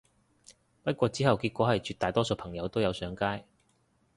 [0.81, 3.45] 不過之後結果係絕大多數朋友都有上街